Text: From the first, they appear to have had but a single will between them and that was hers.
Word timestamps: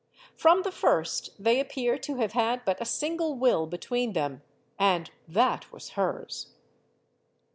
From 0.35 0.63
the 0.63 0.71
first, 0.71 1.29
they 1.37 1.59
appear 1.59 1.95
to 1.99 2.15
have 2.15 2.31
had 2.31 2.65
but 2.65 2.81
a 2.81 2.85
single 2.85 3.35
will 3.35 3.67
between 3.67 4.13
them 4.13 4.41
and 4.79 5.11
that 5.27 5.71
was 5.71 5.89
hers. 5.91 6.55